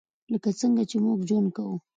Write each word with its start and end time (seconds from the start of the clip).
لکه 0.31 0.49
څنګه 0.59 0.83
چې 0.89 0.97
موږ 1.05 1.19
ژوند 1.29 1.49
کوو. 1.55 1.75